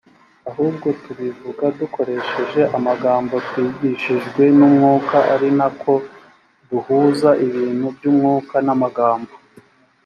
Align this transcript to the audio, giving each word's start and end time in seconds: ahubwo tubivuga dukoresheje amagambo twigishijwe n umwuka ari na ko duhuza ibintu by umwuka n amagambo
ahubwo 0.49 0.87
tubivuga 1.03 1.63
dukoresheje 1.79 2.61
amagambo 2.77 3.33
twigishijwe 3.47 4.43
n 4.57 4.59
umwuka 4.67 5.17
ari 5.33 5.49
na 5.59 5.67
ko 5.81 5.93
duhuza 6.69 7.29
ibintu 7.45 7.85
by 7.95 8.03
umwuka 8.11 8.55
n 8.65 8.67
amagambo 8.75 9.33